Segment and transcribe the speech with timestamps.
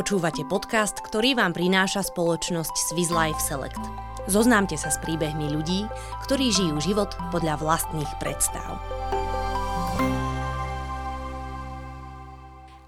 [0.00, 3.78] Počúvate podcast, ktorý vám prináša spoločnosť Swiss Life Select.
[4.32, 5.84] Zoznámte sa s príbehmi ľudí,
[6.24, 8.80] ktorí žijú život podľa vlastných predstav.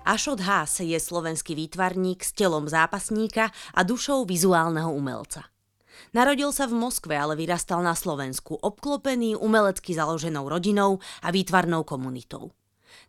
[0.08, 5.52] Ašot Haas je slovenský výtvarník s telom zápasníka a dušou vizuálneho umelca.
[6.16, 12.56] Narodil sa v Moskve, ale vyrastal na Slovensku, obklopený umelecky založenou rodinou a výtvarnou komunitou.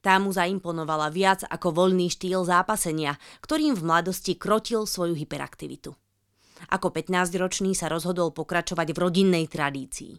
[0.01, 5.93] Tá mu zaimponovala viac ako voľný štýl zápasenia, ktorým v mladosti krotil svoju hyperaktivitu.
[6.71, 10.15] Ako 15-ročný sa rozhodol pokračovať v rodinnej tradícii.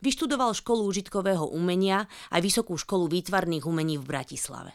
[0.00, 4.72] Vyštudoval školu užitkového umenia a Vysokú školu výtvarných umení v Bratislave.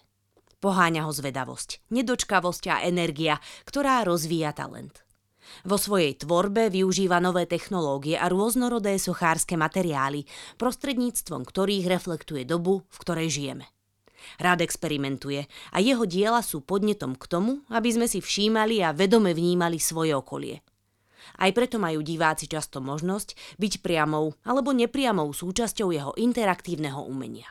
[0.60, 5.08] Poháňa ho zvedavosť, nedočkavosť a energia, ktorá rozvíja talent.
[5.66, 10.28] Vo svojej tvorbe využíva nové technológie a rôznorodé sochárske materiály,
[10.62, 13.66] prostredníctvom ktorých reflektuje dobu, v ktorej žijeme.
[14.38, 19.32] Rád experimentuje a jeho diela sú podnetom k tomu, aby sme si všímali a vedome
[19.36, 20.64] vnímali svoje okolie.
[21.38, 27.48] Aj preto majú diváci často možnosť byť priamou alebo nepriamou súčasťou jeho interaktívneho umenia.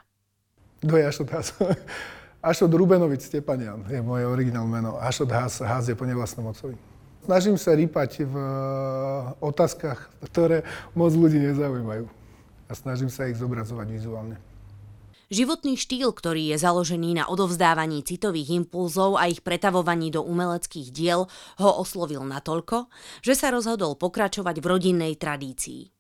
[0.83, 1.49] Kto je Ašot Hás?
[2.51, 4.91] Ašot Rubenovic Stepanian je moje originálne meno.
[4.99, 6.79] Ašot Hás, Hás je po nevlastnom otcovi.
[7.29, 8.35] Snažím sa rýpať v
[9.43, 10.65] otázkach, ktoré
[10.97, 12.09] moc ľudí nezaujímajú.
[12.69, 14.41] A snažím sa ich zobrazovať vizuálne.
[15.29, 21.29] Životný štýl, ktorý je založený na odovzdávaní citových impulzov a ich pretavovaní do umeleckých diel,
[21.61, 22.89] ho oslovil natoľko,
[23.21, 25.93] že sa rozhodol pokračovať v rodinnej tradícii.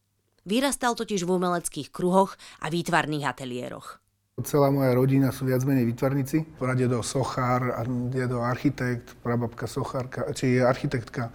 [0.48, 4.00] Vyrastal totiž v umeleckých kruhoch a výtvarných ateliéroch.
[4.48, 6.56] Celá moja rodina sú viac menej výtvarníci.
[6.56, 11.28] Dedo sochár, dedo architekt, prababka sochárka, či je architektka,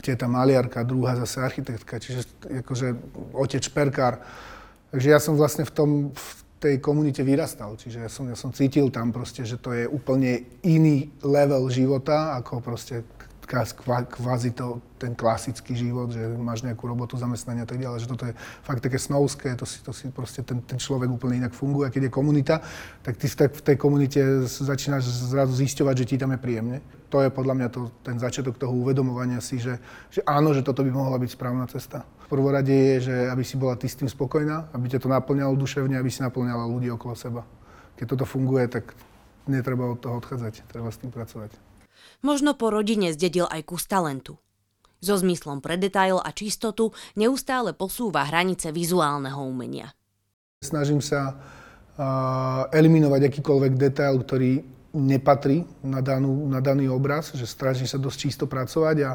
[0.00, 2.24] teta maliarka, druhá zase architektka, čiže
[2.64, 2.96] akože
[3.36, 4.16] otec šperkár.
[4.96, 7.76] Takže ja som vlastne v tom, v tej komunite vyrastal.
[7.76, 12.36] Čiže ja som, ja som cítil tam proste, že to je úplne iný level života,
[12.40, 13.04] ako proste
[14.08, 18.24] kvázi to, ten klasický život, že máš nejakú robotu, zamestnanie a tak ďalej, že toto
[18.24, 18.34] je
[18.64, 21.88] fakt také snovské, to si, to si proste ten, ten človek úplne inak funguje.
[21.88, 22.64] A keď je komunita,
[23.04, 24.18] tak ty v tej komunite
[24.48, 26.78] začínaš zrazu zisťovať, že ti tam je príjemne.
[27.12, 29.78] To je podľa mňa to, ten začiatok toho uvedomovania si, že,
[30.10, 32.02] že áno, že toto by mohla byť správna cesta.
[32.24, 35.54] V prvorade je, že aby si bola ty s tým spokojná, aby ťa to naplňalo
[35.54, 37.46] duševne, aby si naplňala ľudí okolo seba.
[37.94, 38.96] Keď toto funguje, tak
[39.46, 41.73] netreba od toho odchádzať, treba s tým pracovať.
[42.24, 44.40] Možno po rodine zdedil aj kus talentu.
[45.04, 49.92] So zmyslom pre detail a čistotu neustále posúva hranice vizuálneho umenia.
[50.64, 54.64] Snažím sa uh, eliminovať akýkoľvek detail, ktorý
[54.96, 59.10] nepatrí na, danú, na daný obraz, že snažím sa dosť čisto pracovať a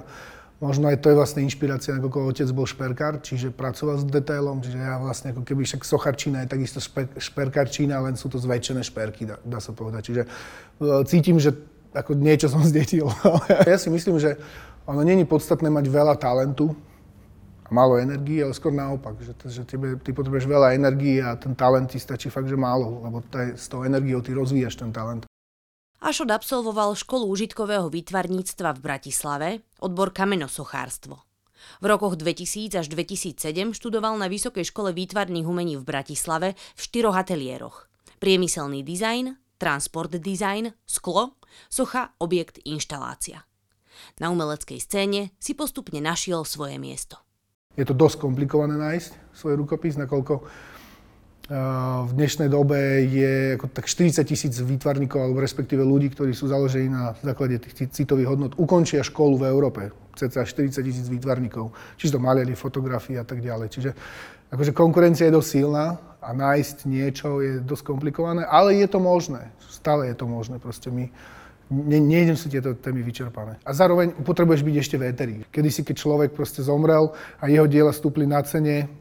[0.60, 4.76] Možno aj to je vlastne inšpirácia, ako otec bol šperkár, čiže pracoval s detailom, čiže
[4.76, 9.24] ja vlastne ako keby však socharčina je takisto šper, šperkarčina, len sú to zväčšené šperky,
[9.24, 10.12] dá, dá sa povedať.
[10.12, 11.56] Čiže uh, cítim, že
[11.94, 13.10] ako niečo som zdetil.
[13.66, 14.38] ja si myslím, že
[14.90, 16.74] ono není podstatné mať veľa talentu
[17.66, 21.54] a málo energie, ale skôr naopak, že, že tebe, ty potrebuješ veľa energie a ten
[21.54, 25.30] talent ti stačí fakt, že málo, lebo taj, s tou energiou ty rozvíjaš ten talent.
[26.00, 29.50] Ašod absolvoval školu užitkového výtvarníctva v Bratislave,
[29.84, 31.20] odbor kamenosochárstvo.
[31.84, 37.20] V rokoch 2000 až 2007 študoval na Vysokej škole výtvarných umení v Bratislave v štyroch
[37.20, 37.92] ateliéroch.
[38.24, 41.36] Priemyselný dizajn, transport design, sklo,
[41.70, 43.44] socha, objekt, inštalácia.
[44.22, 47.20] Na umeleckej scéne si postupne našiel svoje miesto.
[47.76, 50.44] Je to dosť komplikované nájsť svoj rukopis, nakoľko
[52.06, 56.94] v dnešnej dobe je ako tak 40 tisíc výtvarníkov, alebo respektíve ľudí, ktorí sú založení
[56.94, 59.82] na základe tých citových hodnot, ukončia školu v Európe.
[60.14, 61.74] Cca 40 tisíc výtvarníkov.
[61.98, 63.66] Čiže to maliari, fotografii a tak ďalej.
[63.74, 63.90] Čiže
[64.54, 69.52] akože konkurencia je dosť silná a nájsť niečo je dosť komplikované, ale je to možné.
[69.68, 70.60] Stále je to možné.
[70.60, 71.08] Proste my,
[71.72, 73.60] ne, nejdem si tieto témy vyčerpané.
[73.64, 75.48] A zároveň potrebuješ byť ešte véterý.
[75.48, 78.92] Kedy si, keď človek proste zomrel a jeho diela stúpli na cene,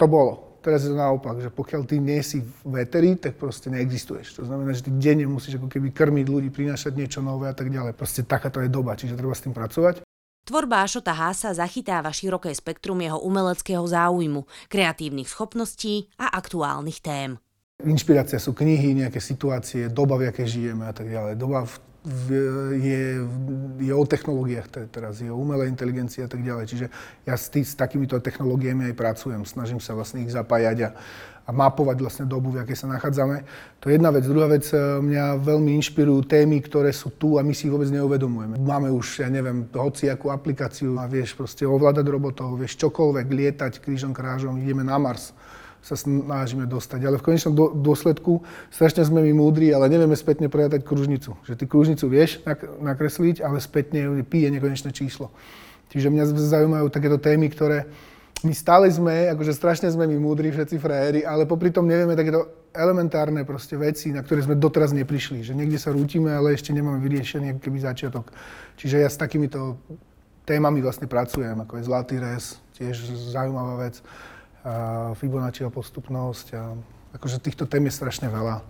[0.00, 3.66] to bolo Teraz je to naopak, že pokiaľ ty nie si v eteri, tak proste
[3.66, 4.38] neexistuješ.
[4.38, 7.66] To znamená, že ty denne musíš ako keby krmiť ľudí, prinášať niečo nové a tak
[7.66, 7.98] ďalej.
[7.98, 10.06] Proste takáto je doba, čiže treba s tým pracovať.
[10.42, 17.38] Tvorba Ašota Hása zachytáva široké spektrum jeho umeleckého záujmu, kreatívnych schopností a aktuálnych tém.
[17.86, 21.38] Inšpirácia sú knihy, nejaké situácie, doba, v akej žijeme a tak ďalej.
[21.38, 21.74] Doba, v
[22.82, 23.22] je,
[23.78, 26.66] je o technológiách teraz, je o umelej inteligencii a tak ďalej.
[26.66, 26.86] Čiže
[27.22, 30.88] ja s, tý, s takýmito technológiami aj pracujem, snažím sa vlastne ich zapájať a,
[31.42, 33.42] a mapovať vlastne dobu, v akej sa nachádzame.
[33.82, 34.22] To je jedna vec.
[34.22, 37.90] Druhá vec, e, mňa veľmi inšpirujú témy, ktoré sú tu a my si ich vôbec
[37.90, 38.62] neuvedomujeme.
[38.62, 44.14] Máme už, ja neviem, hociakú aplikáciu a vieš proste ovládať robotov, vieš čokoľvek, lietať krížom
[44.14, 45.34] krážom, ideme na Mars
[45.82, 47.02] sa snažíme dostať.
[47.02, 51.34] Ale v konečnom dôsledku strašne sme my múdri, ale nevieme spätne prejatať kružnicu.
[51.42, 52.38] Že ty kružnicu vieš
[52.78, 55.34] nakresliť, ale spätne pije nekonečné číslo.
[55.90, 57.90] Čiže mňa zaujímajú takéto témy, ktoré
[58.42, 62.70] my stále sme, akože strašne sme my múdri všetci frajery, ale popri tom nevieme takéto
[62.74, 65.44] elementárne proste veci, na ktoré sme doteraz neprišli.
[65.46, 68.32] Že niekde sa rútime, ale ešte nemáme vyriešený keby začiatok.
[68.80, 69.78] Čiže ja s takýmito
[70.42, 72.98] témami vlastne pracujem, ako je Zlatý res, tiež
[73.30, 74.02] zaujímavá vec,
[74.62, 76.46] a Fibonacciho postupnosť.
[76.54, 76.62] A
[77.18, 78.62] akože týchto tém je strašne veľa.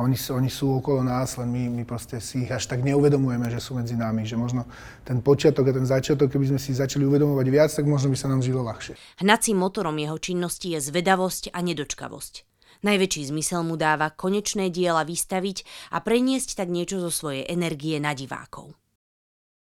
[0.00, 3.60] Oni, oni sú okolo nás, len my, my proste si ich až tak neuvedomujeme, že
[3.60, 4.24] sú medzi nami.
[4.24, 4.62] Že možno
[5.04, 8.32] ten počiatok a ten začiatok, keby sme si začali uvedomovať viac, tak možno by sa
[8.32, 8.96] nám žilo ľahšie.
[9.20, 12.48] Hnacím motorom jeho činnosti je zvedavosť a nedočkavosť.
[12.80, 18.16] Najväčší zmysel mu dáva konečné diela vystaviť a preniesť tak niečo zo svojej energie na
[18.16, 18.72] divákov.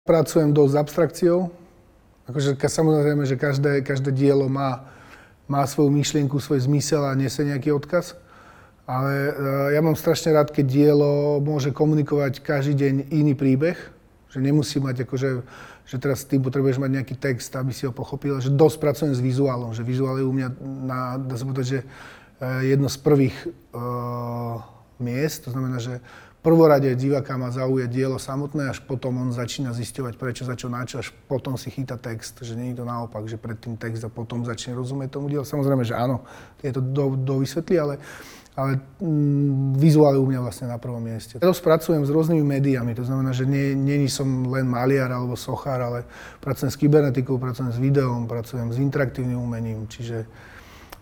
[0.06, 1.38] Pracujem dosť s abstrakciou.
[2.30, 4.86] Akože samozrejme, že každé, každé dielo má,
[5.50, 8.14] má svoju myšlienku, svoj zmysel a nesie nejaký odkaz
[8.88, 9.32] ale e,
[9.76, 13.76] ja mám strašne rád, keď dielo môže komunikovať každý deň iný príbeh,
[14.32, 15.30] že nemusí mať akože,
[15.84, 19.20] že teraz ty potrebuješ mať nejaký text, aby si ho pochopil, že dosť pracujem s
[19.20, 20.48] vizuálom, že vizuál je u mňa,
[20.88, 21.86] na, dá sa povedať, že e,
[22.72, 23.36] jedno z prvých
[23.76, 24.64] uh,
[24.96, 26.00] miest, to znamená, že
[26.48, 30.86] prvorade diváka má zaujať dielo samotné, až potom on začína zisťovať prečo, za čo, na
[30.86, 34.10] čo, až potom si chýta text, že nie je to naopak, že predtým text a
[34.10, 35.44] potom začne rozumieť tomu dielu.
[35.44, 36.22] Samozrejme, že áno,
[36.62, 37.94] je to do, do vysvetlí, ale
[38.58, 41.38] ale mm, vizuál je u mňa vlastne na prvom mieste.
[41.38, 45.78] Ja spracujem s rôznymi médiami, to znamená, že nie, nie som len maliar alebo sochár,
[45.78, 46.02] ale
[46.42, 50.26] pracujem s kybernetikou, pracujem s videom, pracujem s interaktívnym umením, čiže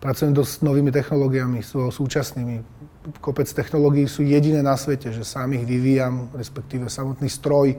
[0.01, 2.63] pracujem dosť s novými technológiami, s súčasnými.
[3.23, 7.79] Kopec technológií sú jediné na svete, že sám ich vyvíjam, respektíve samotný stroj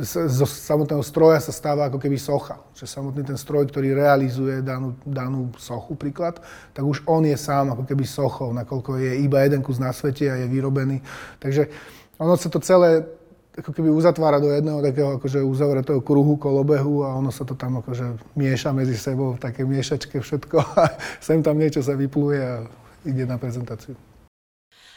[0.00, 2.56] zo samotného stroja sa stáva ako keby socha.
[2.72, 6.40] Že samotný ten stroj, ktorý realizuje danú, danú sochu príklad,
[6.72, 10.32] tak už on je sám ako keby sochou, nakoľko je iba jeden kus na svete
[10.32, 11.04] a je vyrobený.
[11.36, 11.68] Takže
[12.16, 13.04] ono sa to celé
[13.52, 17.84] ako keby uzatvára do jedného takého akože uzavretého kruhu, kolobehu a ono sa to tam
[17.84, 22.64] akože mieša medzi sebou v také miešačke všetko a sem tam niečo sa vypluje a
[23.04, 23.92] ide na prezentáciu.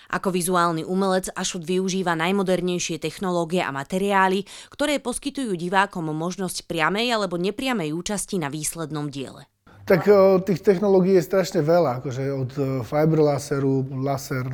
[0.06, 7.42] Ako vizuálny umelec Ašut využíva najmodernejšie technológie a materiály, ktoré poskytujú divákom možnosť priamej alebo
[7.42, 9.50] nepriamej účasti na výslednom diele.
[9.86, 12.52] Tak o, tých technológií je strašne veľa, akože od
[12.90, 14.50] fiber laseru, laser,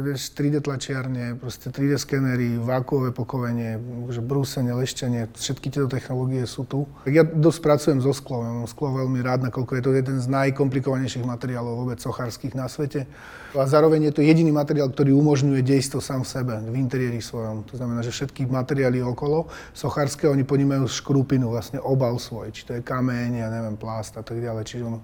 [0.00, 6.64] vieš, 3D tlačiarne, proste 3D skenery, vákuové pokovenie, akože brúsenie, leštenie, všetky tieto technológie sú
[6.64, 6.88] tu.
[7.04, 10.26] Ja dosť pracujem so sklom, ja mám sklo veľmi rád, nakoľko je to jeden z
[10.32, 13.04] najkomplikovanejších materiálov vôbec sochárskych na svete.
[13.50, 17.66] A zároveň je to jediný materiál, ktorý umožňuje dejstvo sám v sebe, v interiéri svojom.
[17.66, 22.78] To znamená, že všetky materiály okolo sochárske, oni ponímajú škrupinu, vlastne obal svoj, či to
[22.78, 24.62] je kameň, ja neviem, plast a tak ďalej.
[24.62, 25.02] Čiže on,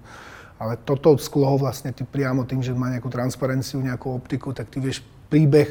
[0.63, 4.79] ale toto sklo vlastne ty priamo tým, že má nejakú transparenciu, nejakú optiku, tak ty
[4.79, 5.67] vieš príbeh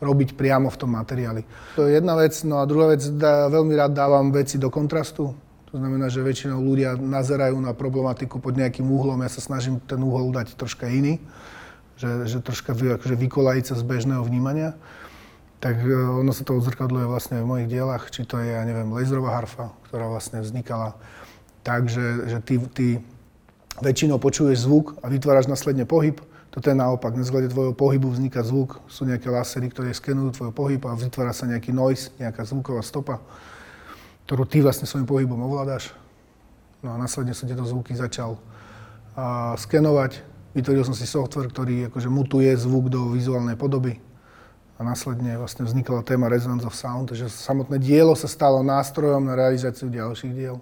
[0.00, 1.44] robiť priamo v tom materiáli.
[1.76, 2.36] To je jedna vec.
[2.44, 5.32] No a druhá vec, dá, veľmi rád dávam veci do kontrastu.
[5.72, 9.24] To znamená, že väčšinou ľudia nazerajú na problematiku pod nejakým úhlom.
[9.24, 11.16] Ja sa snažím ten úhol dať troška iný
[12.00, 14.72] že, že troška vy, akože vykolajiť sa z bežného vnímania,
[15.60, 18.88] tak e, ono sa to odzrkadluje vlastne v mojich dielach, či to je, ja neviem,
[18.88, 20.96] laserová harfa, ktorá vlastne vznikala
[21.60, 22.86] tak, že, že ty, ty
[23.84, 26.16] väčšinou počuješ zvuk a vytváraš následne pohyb.
[26.50, 30.50] Toto je naopak, na základe tvojho pohybu vzniká zvuk, sú nejaké lasery, ktoré skenujú tvoj
[30.50, 33.22] pohyb a vytvára sa nejaký noise, nejaká zvuková stopa,
[34.26, 35.94] ktorú ty vlastne svojim pohybom ovládaš.
[36.80, 38.40] No a následne som tieto zvuky začal
[39.14, 44.02] a, skenovať, Vytvoril som si software, ktorý akože mutuje zvuk do vizuálnej podoby
[44.74, 49.36] a následne vlastne vznikla téma Resonance of Sound, že samotné dielo sa stalo nástrojom na
[49.36, 50.58] realizáciu ďalších diel.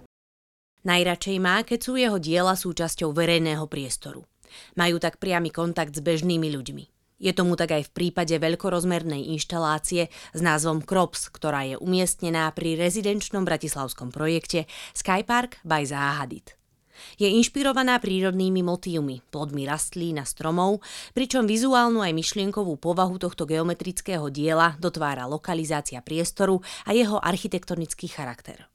[0.82, 4.26] Najradšej má, keď sú jeho diela súčasťou verejného priestoru.
[4.74, 6.84] Majú tak priamy kontakt s bežnými ľuďmi.
[7.18, 12.78] Je tomu tak aj v prípade veľkorozmernej inštalácie s názvom Krops, ktorá je umiestnená pri
[12.78, 16.26] rezidenčnom bratislavskom projekte Skypark by Zaha.
[17.16, 20.80] Je inšpirovaná prírodnými motívmi, plodmi rastlín a stromov,
[21.12, 28.68] pričom vizuálnu aj myšlienkovú povahu tohto geometrického diela dotvára lokalizácia priestoru a jeho architektonický charakter.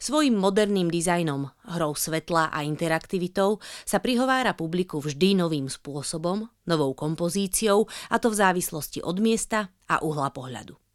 [0.00, 7.84] Svojím moderným dizajnom, hrou svetla a interaktivitou sa prihovára publiku vždy novým spôsobom, novou kompozíciou,
[8.08, 10.89] a to v závislosti od miesta a uhla pohľadu.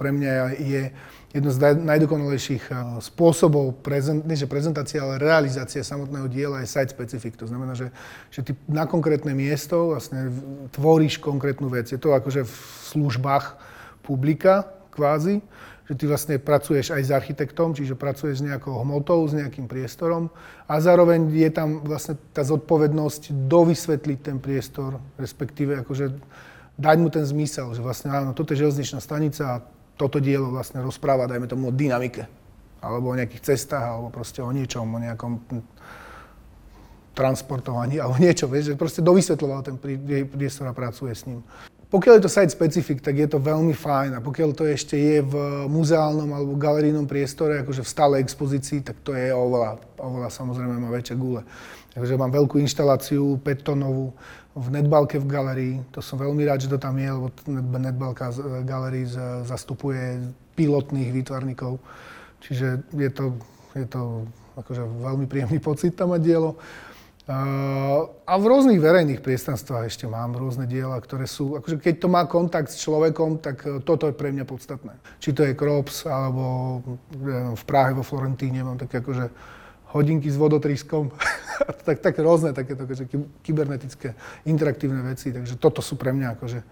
[0.00, 0.82] Pre mňa je
[1.30, 6.96] jedno z najdokonalejších eh, spôsobov prezent, nie že prezentácie, ale realizácie samotného diela je site
[6.96, 7.36] specific.
[7.38, 7.92] To znamená, že,
[8.32, 10.32] že ty na konkrétne miesto vlastne
[10.74, 11.92] tvoríš konkrétnu vec.
[11.92, 12.56] Je to akože v
[12.90, 13.60] službách
[14.02, 15.38] publika kvázi,
[15.86, 20.30] že ty vlastne pracuješ aj s architektom, čiže pracuješ s nejakou hmotou, s nejakým priestorom
[20.66, 26.14] a zároveň je tam vlastne tá zodpovednosť dovysvetliť ten priestor, respektíve akože
[26.78, 29.62] dať mu ten zmysel, že vlastne áno, toto je železničná stanica a
[30.00, 32.24] toto dielo vlastne rozpráva, dajme tomu o dynamike,
[32.80, 35.44] alebo o nejakých cestách, alebo proste o niečom, o nejakom
[37.12, 39.76] transportovaní, alebo niečo, vieš, že proste dovysvetľoval ten
[40.24, 41.44] priestor a pracuje s ním.
[41.90, 45.26] Pokiaľ je to site specific, tak je to veľmi fajn a pokiaľ to ešte je
[45.26, 45.34] v
[45.66, 50.86] muzeálnom alebo galerijnom priestore, akože v stálej expozícii, tak to je oveľa, oveľa samozrejme má
[50.94, 51.42] väčšie gule.
[51.90, 54.14] Takže mám veľkú inštaláciu 5 tonovú
[54.54, 55.74] v netbalke v galerii.
[55.90, 57.26] To som veľmi rád, že to tam je, lebo
[57.74, 58.30] netbalka
[58.62, 59.10] galerii
[59.42, 61.82] zastupuje pilotných výtvarníkov.
[62.38, 63.34] Čiže je to,
[63.74, 66.54] je to akože veľmi príjemný pocit tam mať dielo.
[67.30, 72.26] A v rôznych verejných priestranstvách ešte mám rôzne diela, ktoré sú, akože keď to má
[72.26, 74.98] kontakt s človekom, tak e, toto je pre mňa podstatné.
[75.22, 76.82] Či to je Krops, alebo
[77.54, 79.30] v Prahe, vo Florentíne mám také akože
[79.94, 81.14] hodinky s vodotriskom,
[81.86, 83.06] tak, tak rôzne takéto akože
[83.46, 84.18] kybernetické,
[84.50, 85.30] interaktívne veci.
[85.30, 86.66] Takže toto sú pre mňa akože e,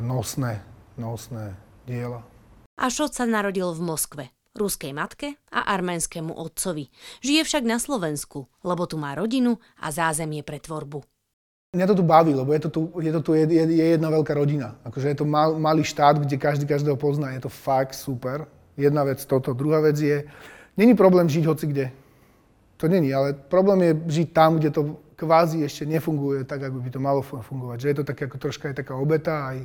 [0.00, 0.64] nosné,
[0.96, 1.52] nosné
[1.84, 2.24] diela.
[2.80, 6.86] Ašot sa narodil v Moskve ruskej matke a arménskému otcovi.
[7.26, 11.02] Žije však na Slovensku, lebo tu má rodinu a zázemie pre tvorbu.
[11.74, 14.06] Mňa to tu baví, lebo je to tu, je to tu je, je, je jedna
[14.06, 14.78] veľká rodina.
[14.86, 17.34] Akože je to mal, malý štát, kde každý každého pozná.
[17.34, 18.46] Je to fakt super.
[18.78, 19.58] Jedna vec toto.
[19.58, 20.22] Druhá vec je,
[20.78, 21.86] není problém žiť hoci kde.
[22.78, 26.90] To není, ale problém je žiť tam, kde to kvázi ešte nefunguje tak, ako by
[26.94, 27.78] to malo fungovať.
[27.82, 29.58] Že je to také ako troška aj taká obeta, aj,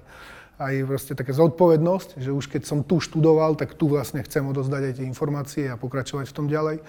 [0.60, 4.92] aj proste taká zodpovednosť, že už keď som tu študoval, tak tu vlastne chcem odozdať
[4.92, 6.84] aj tie informácie a pokračovať v tom ďalej.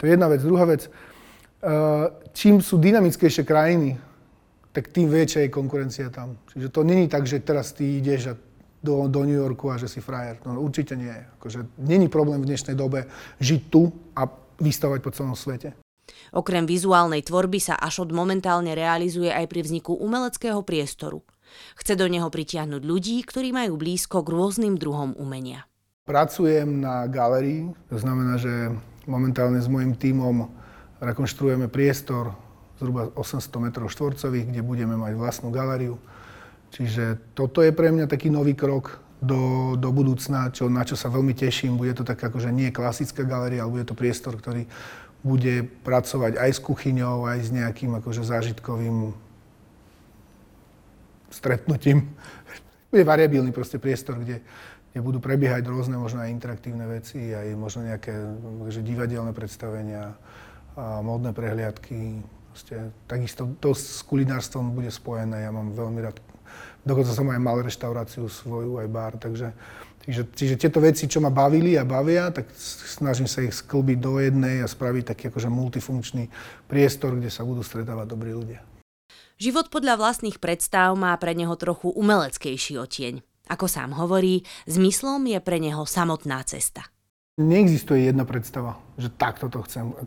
[0.00, 0.40] To je jedna vec.
[0.40, 4.00] Druhá vec, eh, čím sú dynamickejšie krajiny,
[4.72, 6.40] tak tým väčšia je konkurencia tam.
[6.48, 8.32] Čiže to není tak, že teraz ty ideš
[8.80, 10.40] do, do New Yorku a že si frajer.
[10.48, 11.12] No určite nie.
[11.38, 13.06] Akože není problém v dnešnej dobe
[13.38, 14.26] žiť tu a
[14.58, 15.76] vystavať po celom svete.
[16.32, 21.20] Okrem vizuálnej tvorby sa Ašot momentálne realizuje aj pri vzniku umeleckého priestoru.
[21.78, 25.66] Chce do neho pritiahnuť ľudí, ktorí majú blízko k rôznym druhom umenia.
[26.02, 28.74] Pracujem na galerii, to znamená, že
[29.06, 30.50] momentálne s môjim tímom
[31.02, 32.34] rekonštruujeme priestor
[32.82, 36.02] zhruba 800 m štvorcových, kde budeme mať vlastnú galériu.
[36.74, 41.06] Čiže toto je pre mňa taký nový krok do, do budúcna, čo, na čo sa
[41.06, 41.78] veľmi teším.
[41.78, 44.66] Bude to tak akože nie klasická galéria, ale bude to priestor, ktorý
[45.22, 49.14] bude pracovať aj s kuchyňou, aj s nejakým akože zážitkovým
[51.32, 52.12] stretnutím.
[52.92, 54.44] Bude variabilný proste priestor, kde,
[54.92, 58.12] kde budú prebiehať rôzne možno aj interaktívne veci, aj možno nejaké
[58.68, 60.12] že divadelné predstavenia,
[60.76, 62.20] a módne prehliadky.
[62.52, 65.48] Proste, takisto to s kulinárstvom bude spojené.
[65.48, 66.20] Ja mám veľmi rád,
[66.84, 69.56] dokonca som aj mal reštauráciu svoju, aj bar, takže
[70.02, 74.18] Čiže, čiže tieto veci, čo ma bavili a bavia, tak snažím sa ich sklbiť do
[74.18, 76.26] jednej a spraviť taký akože multifunkčný
[76.66, 78.58] priestor, kde sa budú stretávať dobrí ľudia.
[79.42, 83.26] Život podľa vlastných predstav má pre neho trochu umeleckejší otieň.
[83.50, 86.86] Ako sám hovorí, zmyslom je pre neho samotná cesta.
[87.42, 89.98] Neexistuje jedna predstava, že takto to chcem.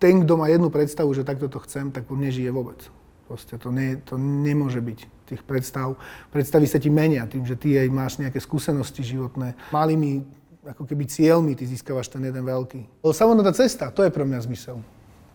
[0.00, 2.80] Ten, kto má jednu predstavu, že takto to chcem, tak nežije vôbec.
[3.28, 6.00] Proste to, nie, to nemôže byť tých predstav.
[6.32, 9.52] Predstavy sa ti menia tým, že ty aj máš nejaké skúsenosti životné.
[9.68, 10.24] Malými
[10.64, 13.04] ako keby cieľmi ty získavaš ten jeden veľký.
[13.04, 14.80] Samotná tá cesta, to je pre mňa zmysel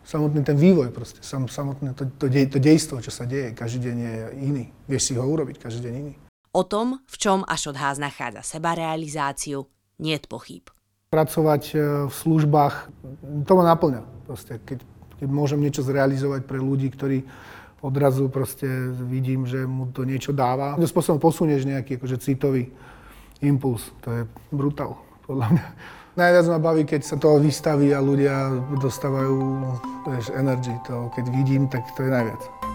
[0.04, 3.90] samotný ten vývoj proste, sam, samotné to, to, dej, to dejstvo, čo sa deje, každý
[3.92, 4.64] deň je iný.
[4.88, 6.14] Vieš si ho urobiť, každý deň iný.
[6.54, 9.66] O tom, v čom až odház nachádza sebarealizáciu,
[9.98, 10.64] nie je pochyb.
[11.10, 11.76] Pracovať e,
[12.10, 12.76] v službách,
[13.48, 14.02] to ma naplňa.
[14.30, 14.86] Proste, keď,
[15.18, 17.26] keď môžem niečo zrealizovať pre ľudí, ktorí
[17.84, 18.66] odrazu proste
[19.04, 20.80] vidím, že mu to niečo dáva.
[20.80, 22.72] Tým spôsobom posunieš nejaký akože citový
[23.44, 23.92] impuls.
[24.08, 24.22] To je
[24.54, 24.96] brutál,
[25.28, 25.68] podľa mňa.
[26.14, 29.66] Najviac ma baví, keď sa to vystaví a ľudia dostávajú
[30.06, 30.70] vieš, energy.
[30.86, 32.73] To, keď vidím, tak to je najviac.